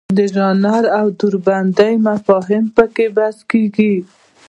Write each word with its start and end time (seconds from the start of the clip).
د 0.17 0.19
ژانر 0.33 0.83
او 0.99 1.05
دوربندۍ 1.19 1.93
مفاهیم 2.07 2.65
پکې 2.75 3.05
بحث 3.17 3.37
کیږي. 3.51 3.95